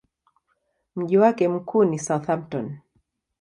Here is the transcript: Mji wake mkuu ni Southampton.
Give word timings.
Mji 0.95 1.17
wake 1.17 1.47
mkuu 1.47 1.83
ni 1.83 1.99
Southampton. 1.99 2.77